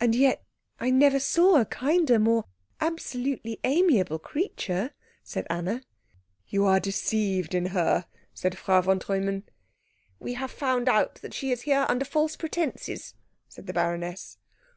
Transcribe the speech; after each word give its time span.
"And 0.00 0.16
yet 0.16 0.42
I 0.80 0.90
never 0.90 1.20
saw 1.20 1.60
a 1.60 1.64
kinder, 1.64 2.18
more 2.18 2.46
absolutely 2.80 3.60
amiable 3.62 4.18
creature," 4.18 4.90
said 5.22 5.46
Anna. 5.48 5.82
"You 6.48 6.64
are 6.64 6.80
deceived 6.80 7.54
in 7.54 7.66
her," 7.66 8.06
said 8.34 8.58
Frau 8.58 8.80
von 8.80 8.98
Treumann. 8.98 9.44
"We 10.18 10.34
have 10.34 10.50
found 10.50 10.88
out 10.88 11.20
that 11.22 11.34
she 11.34 11.52
is 11.52 11.62
here 11.62 11.86
under 11.88 12.04
false 12.04 12.34
pretences," 12.34 13.14
said 13.48 13.68
the 13.68 13.72
baroness. 13.72 14.38